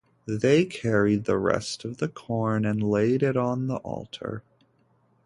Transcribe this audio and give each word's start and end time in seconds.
They 0.25 0.65
carried 0.65 1.25
the 1.25 1.37
rest 1.37 1.85
of 1.85 1.97
the 1.97 2.07
corn 2.07 2.65
and 2.65 2.81
laid 2.81 3.21
it 3.21 3.37
on 3.37 3.67
the 3.67 3.75
altar. 3.83 4.41